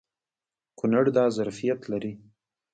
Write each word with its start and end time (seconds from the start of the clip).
کونړ 0.79 1.05
دا 1.17 1.25
ظرفیت 1.37 1.79
لري. 1.91 2.13